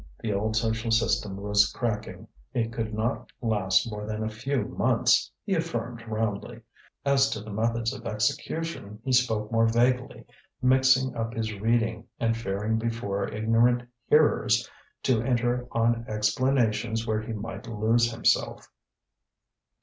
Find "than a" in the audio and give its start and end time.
4.07-4.29